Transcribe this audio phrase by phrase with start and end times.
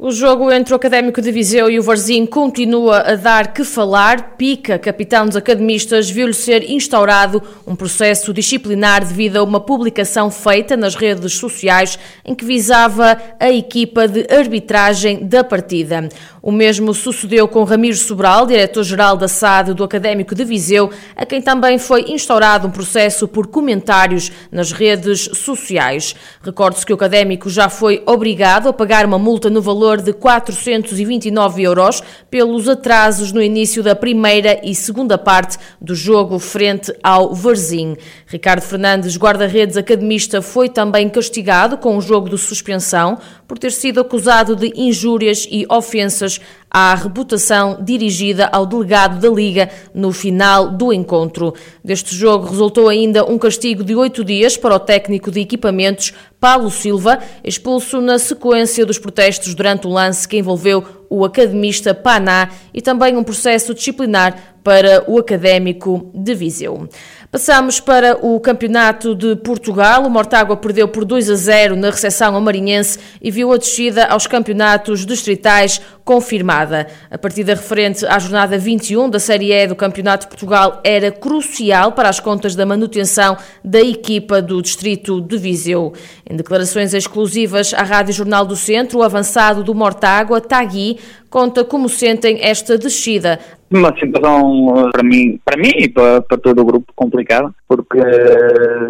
[0.00, 4.36] O jogo entre o Académico de Viseu e o Varzim continua a dar que falar.
[4.36, 10.76] Pica, capitão dos academistas, viu-lhe ser instaurado um processo disciplinar devido a uma publicação feita
[10.76, 16.08] nas redes sociais em que visava a equipa de arbitragem da partida.
[16.40, 21.42] O mesmo sucedeu com Ramiro Sobral, diretor-geral da SAD do Académico de Viseu, a quem
[21.42, 26.14] também foi instaurado um processo por comentários nas redes sociais.
[26.40, 31.62] Recorde-se que o Académico já foi obrigado a pagar uma multa no valor de 429
[31.62, 37.96] euros pelos atrasos no início da primeira e segunda parte do jogo frente ao Varzim.
[38.26, 44.00] Ricardo Fernandes, guarda-redes academista, foi também castigado com um jogo de suspensão por ter sido
[44.00, 46.27] acusado de injúrias e ofensas
[46.70, 51.54] à reputação dirigida ao delegado da Liga no final do encontro.
[51.82, 56.70] Deste jogo resultou ainda um castigo de oito dias para o técnico de equipamentos Paulo
[56.70, 62.82] Silva, expulso na sequência dos protestos durante o lance que envolveu o academista Paná e
[62.82, 66.88] também um processo disciplinar para o Académico de Viseu.
[67.30, 70.02] Passamos para o Campeonato de Portugal.
[70.06, 74.06] O Mortágua perdeu por 2 a 0 na recepção ao Marinhense e viu a descida
[74.06, 76.86] aos campeonatos distritais confirmada.
[77.10, 81.92] A partida referente à jornada 21 da Série E do Campeonato de Portugal era crucial
[81.92, 85.92] para as contas da manutenção da equipa do Distrito de Viseu.
[86.28, 91.90] Em declarações exclusivas à Rádio Jornal do Centro, o avançado do Mortágua, Tagui, conta como
[91.90, 93.38] sentem esta descida.
[93.70, 97.98] Uma situação para mim, para mim e para, para todo o grupo complicada, porque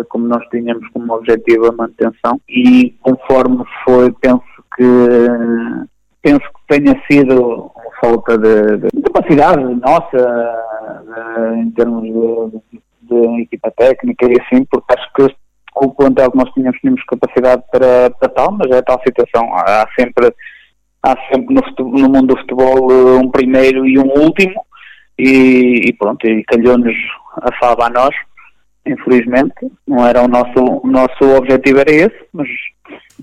[0.08, 4.42] como nós tínhamos como objetivo a manutenção e conforme foi, penso
[4.76, 4.84] que
[6.22, 10.54] penso que tenha sido uma falta de, de capacidade nossa
[11.04, 15.36] de, em termos de, de, equipa técnica e assim, porque acho que
[15.74, 19.48] o plantel que nós tínhamos, tínhamos capacidade para, para tal, mas é tal situação.
[19.54, 20.32] Há sempre
[21.02, 24.60] há sempre no, futebol, no, mundo do futebol eh, um primeiro e um último
[25.18, 26.94] e, e pronto, e calhou-nos
[27.42, 28.14] a fava a nós,
[28.86, 32.48] infelizmente, não era o nosso, o nosso objetivo era esse, mas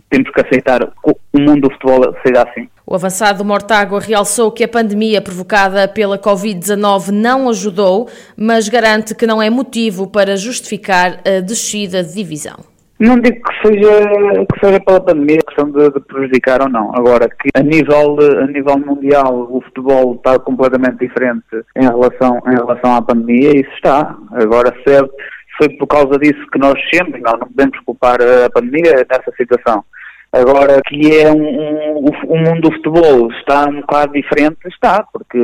[0.09, 2.69] temos que aceitar o, o mundo do futebol seja assim.
[2.85, 8.07] O avançado Mortágua realçou que a pandemia provocada pela Covid-19 não ajudou,
[8.37, 12.74] mas garante que não é motivo para justificar a descida de divisão.
[12.97, 16.95] Não digo que seja, que seja pela pandemia a questão de, de, prejudicar ou não.
[16.95, 21.43] Agora, que a nível, a nível mundial o futebol está completamente diferente
[21.75, 24.15] em relação, em relação à pandemia, isso está.
[24.31, 25.11] Agora, certo,
[25.57, 29.83] foi por causa disso que nós sempre, nós não podemos culpar a pandemia nessa situação.
[30.31, 35.37] Agora, que é um, um, um mundo do futebol está um bocado diferente, está, porque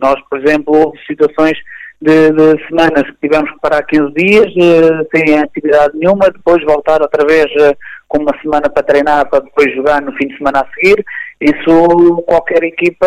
[0.00, 1.58] nós, por exemplo, houve situações
[2.00, 7.02] de, de, semanas que tivemos que parar 15 dias uh, sem atividade nenhuma, depois voltar
[7.02, 7.76] outra vez uh,
[8.06, 11.04] com uma semana para treinar para depois jogar no fim de semana a seguir.
[11.40, 13.06] Isso qualquer equipa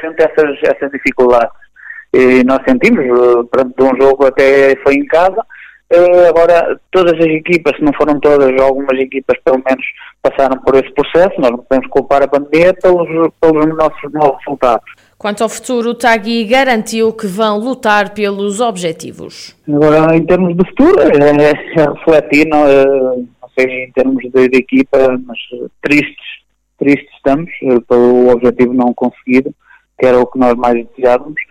[0.00, 1.52] sente essas, essas dificuldades.
[2.12, 5.44] E nós sentimos, uh, perante um jogo até foi em casa.
[6.28, 9.84] Agora, todas as equipas, se não foram todas, algumas equipas pelo menos
[10.22, 13.08] passaram por esse processo, nós não podemos culpar a pandemia pelos,
[13.40, 14.88] pelos nossos maus resultados.
[15.20, 19.54] Quanto ao futuro, Tagui garantiu que vão lutar pelos objetivos.
[19.68, 24.48] Agora, em termos de futuro, é, é refletir, não, é, não sei em termos de,
[24.48, 25.38] de, equipa, mas
[25.82, 26.26] tristes,
[26.78, 29.54] tristes estamos eh, pelo objetivo não conseguido,
[29.98, 31.42] que era o que nós mais desejávamos.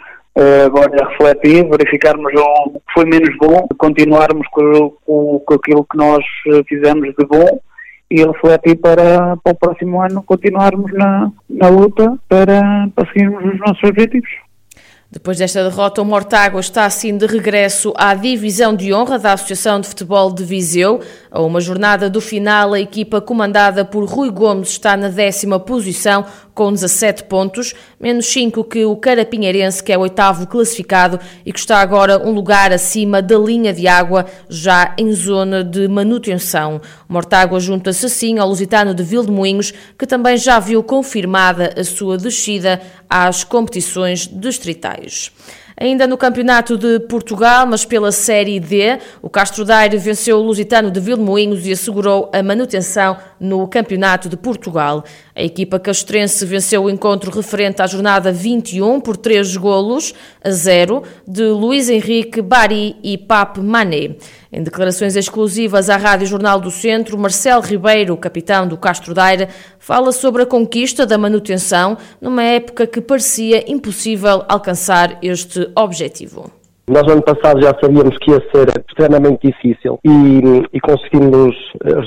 [0.66, 5.96] Agora é refletir, verificarmos o que foi menos bom, continuarmos com, com, com aquilo que
[5.96, 6.26] nós
[6.68, 7.62] fizemos de bom
[8.10, 13.60] e refletir para, para o próximo ano continuarmos na, na luta para, para seguirmos os
[13.60, 14.30] nossos objetivos.
[15.12, 19.82] Depois desta derrota, o Mortágua está assim de regresso à divisão de honra da Associação
[19.82, 21.00] de Futebol de Viseu.
[21.32, 26.24] A uma jornada do final, a equipa comandada por Rui Gomes está na décima posição
[26.60, 31.60] com 17 pontos, menos 5 que o Carapinheirense, que é o oitavo classificado e que
[31.60, 36.82] está agora um lugar acima da linha de água, já em zona de manutenção.
[37.08, 42.82] Mortágua junta-se assim ao Lusitano de Vildemoinhos, que também já viu confirmada a sua descida
[43.10, 45.32] às competições distritais.
[45.82, 50.92] Ainda no Campeonato de Portugal, mas pela Série D, o Castro Daire venceu o Lusitano
[50.92, 55.06] de Vilmoinhos e assegurou a manutenção no Campeonato de Portugal.
[55.34, 61.02] A equipa castrense venceu o encontro referente à jornada 21 por 3 golos a 0
[61.26, 64.18] de Luís Henrique, Bari e Pape Mané.
[64.52, 69.48] Em declarações exclusivas à Rádio Jornal do Centro, Marcelo Ribeiro, capitão do Castro Daire,
[69.78, 76.52] fala sobre a conquista da manutenção numa época que parecia impossível alcançar este objetivo.
[76.90, 80.42] Nós, no ano passado, já sabíamos que ia ser extremamente difícil e,
[80.74, 81.56] e conseguimos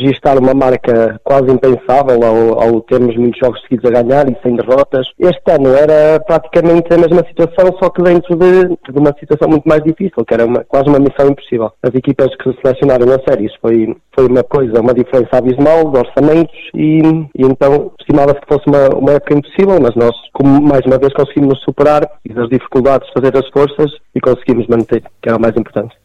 [0.00, 4.56] registrar uma marca quase impensável ao, ao, termos muitos jogos seguidos a ganhar e sem
[4.56, 5.06] derrotas.
[5.20, 9.69] Este ano era praticamente a mesma situação, só que dentro de, de uma situação muito
[9.69, 11.70] mais difícil, que era uma, quase uma missão impossível.
[11.81, 15.93] As equipas que se selecionaram na série, isso foi, foi uma coisa, uma diferença abismal
[15.93, 16.99] de orçamentos e,
[17.38, 21.12] e então estimava-se que fosse uma, uma época impossível, mas nós, como mais uma vez,
[21.12, 25.56] conseguimos superar e das dificuldades fazer as forças e conseguimos manter, que era o mais
[25.56, 25.96] importante.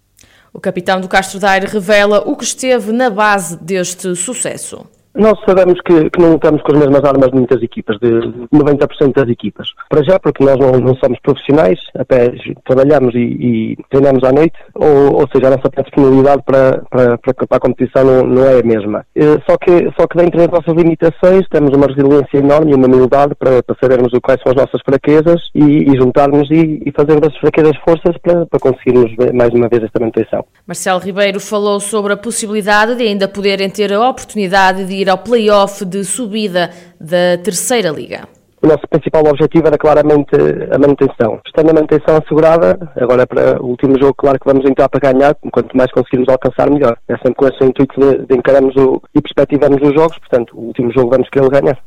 [0.54, 4.86] O capitão do Castro Daire revela o que esteve na base deste sucesso.
[5.18, 8.08] Nós sabemos que, que, não lutamos com as mesmas armas de muitas equipas, de
[8.54, 9.68] 90% das equipas.
[9.90, 12.32] Para já, porque nós não, não somos profissionais, até
[12.64, 17.34] trabalhamos e, e, treinamos à noite, ou, ou seja, a nossa disponibilidade para, para, para,
[17.34, 19.04] para a competição não, não, é a mesma.
[19.16, 22.86] Eh, só que, só que dentro das nossas limitações temos uma resiliência enorme e uma
[22.86, 27.20] humildade para, para sabermos quais são as nossas fraquezas e, e juntarmos e, e fazer
[27.20, 30.46] das fraquezas forças para, para conseguirmos mais uma vez esta manutenção.
[30.68, 35.10] Marcelo Ribeiro falou sobre a possibilidade de ainda poderem ter a oportunidade de ir ir
[35.10, 36.70] ao play-off de subida
[37.00, 38.28] da Terceira Liga.
[38.62, 40.36] O nosso principal objetivo era claramente
[40.72, 41.40] a manutenção.
[41.46, 45.36] Estando a manutenção assegurada, agora para o último jogo, claro que vamos entrar para ganhar,
[45.52, 46.98] quanto mais conseguirmos alcançar, melhor.
[47.08, 50.68] É sempre com esse intuito de, de encararmos o, e perspectivamos os jogos, portanto, o
[50.68, 51.78] último jogo vamos querer ganhar.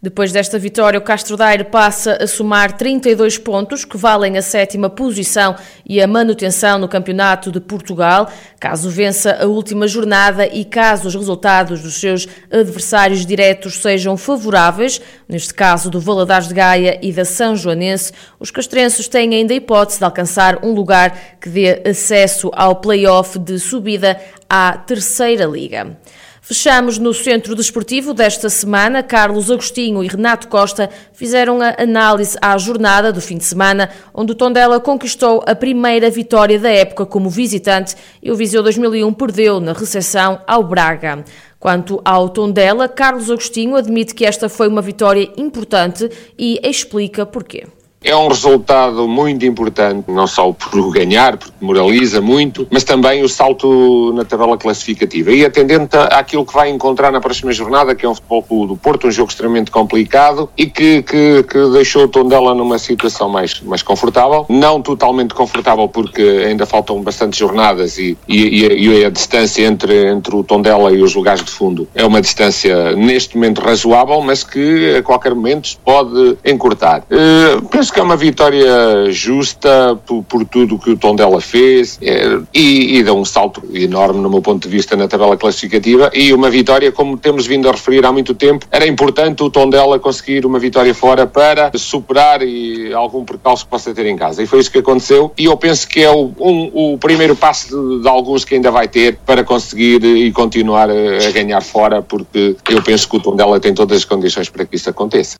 [0.00, 4.90] Depois desta vitória, o Castro Daire passa a somar 32 pontos, que valem a sétima
[4.90, 5.56] posição
[5.86, 8.30] e a manutenção no Campeonato de Portugal.
[8.60, 15.00] Caso vença a última jornada e caso os resultados dos seus adversários diretos sejam favoráveis,
[15.28, 19.56] neste caso do Valadares de Gaia e da São Joanense, os castrenses têm ainda a
[19.56, 25.96] hipótese de alcançar um lugar que dê acesso ao play-off de subida à Terceira Liga.
[26.46, 29.02] Fechamos no Centro Desportivo desta semana.
[29.02, 34.32] Carlos Agostinho e Renato Costa fizeram a análise à jornada do fim de semana, onde
[34.32, 39.58] o Tondela conquistou a primeira vitória da época como visitante e o Viseu 2001 perdeu
[39.58, 41.24] na recepção ao Braga.
[41.58, 47.64] Quanto ao Tondela, Carlos Agostinho admite que esta foi uma vitória importante e explica porquê.
[48.04, 53.28] É um resultado muito importante, não só por ganhar, porque moraliza muito, mas também o
[53.28, 55.32] salto na tabela classificativa.
[55.32, 58.76] E atendendo àquilo que vai encontrar na próxima jornada, que é um futebol clube do
[58.76, 63.60] Porto, um jogo extremamente complicado e que, que, que deixou o Tondela numa situação mais,
[63.62, 64.44] mais confortável.
[64.50, 70.36] Não totalmente confortável, porque ainda faltam bastantes jornadas e, e, e a distância entre, entre
[70.36, 74.96] o Tondela e os lugares de fundo é uma distância neste momento razoável, mas que
[74.96, 77.02] a qualquer momento pode encurtar.
[77.10, 82.40] Uh, penso que é uma vitória justa por, por tudo que o Tondela fez é,
[82.52, 86.10] e, e dá um salto enorme no meu ponto de vista na tabela classificativa.
[86.12, 90.00] E uma vitória, como temos vindo a referir há muito tempo, era importante o Tondela
[90.00, 94.42] conseguir uma vitória fora para superar e, algum percalço que possa ter em casa.
[94.42, 95.32] E foi isso que aconteceu.
[95.38, 98.72] E eu penso que é o, um, o primeiro passo de, de, alguns que ainda
[98.72, 103.20] vai ter para conseguir e continuar a, a ganhar fora porque eu penso que o
[103.20, 105.36] Tondela tem todas as condições para que isso aconteça.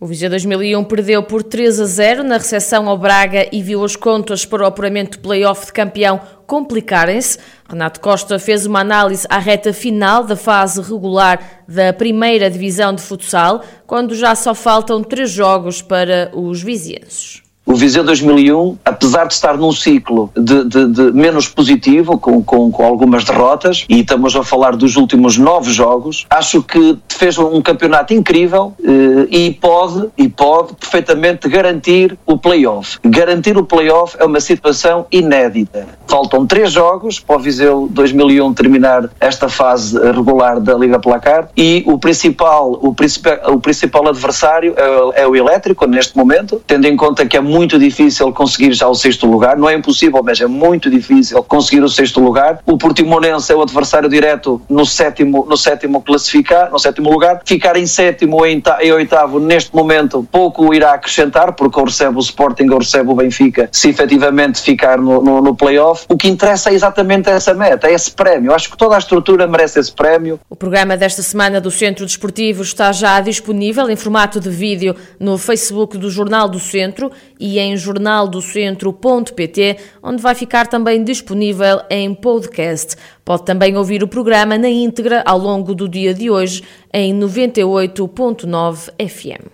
[0.00, 3.94] O Viseu 2001 perdeu por 3 a 0 na recepção ao Braga e viu as
[3.94, 7.38] contas para o apuramento do play-off de campeão complicarem-se.
[7.68, 13.02] Renato Costa fez uma análise à reta final da fase regular da primeira divisão de
[13.02, 17.43] futsal, quando já só faltam três jogos para os vizienses.
[17.66, 22.70] O Viseu 2001, apesar de estar num ciclo de, de, de menos positivo, com, com,
[22.70, 27.62] com, algumas derrotas, e estamos a falar dos últimos nove jogos, acho que fez um
[27.62, 32.98] campeonato incrível eh, e pode, e pode perfeitamente garantir o play-off.
[33.02, 35.86] Garantir o play-off é uma situação inédita.
[36.06, 41.82] Faltam três jogos para o Viseu 2001 terminar esta fase regular da Liga Placar e
[41.86, 46.94] o principal, o principal, o principal adversário é, é o Elétrico neste momento, tendo em
[46.94, 50.46] conta que é muito difícil conseguir já o sexto lugar, não é impossível, mas é
[50.46, 52.58] muito difícil conseguir o sexto lugar.
[52.66, 57.40] O Portimonense é o adversário direto no sétimo, no sétimo classificar, no sétimo lugar.
[57.44, 58.60] Ficar em sétimo ou em,
[58.92, 63.68] oitavo neste momento pouco irá acrescentar, porque ou recebe o Sporting ou recebe o Benfica,
[63.70, 66.06] se efetivamente ficar no, no, no play-off.
[66.08, 68.52] O que interessa é exatamente essa meta, é esse prémio.
[68.52, 70.40] Acho que toda a estrutura merece esse prémio.
[70.50, 75.38] O programa desta semana do Centro Desportivo está já disponível em formato de vídeo no
[75.38, 77.12] Facebook do Jornal do Centro
[77.44, 82.96] e em jornaldocentro.pt, onde vai ficar também disponível em podcast.
[83.22, 88.92] Pode também ouvir o programa na íntegra ao longo do dia de hoje em 98.9
[88.98, 89.52] FM.